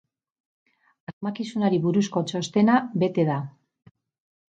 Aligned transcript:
Asmakizunari 1.11 1.81
buruzko 1.85 2.25
txostena 2.33 2.83
bete 3.07 3.31
da. 3.33 3.41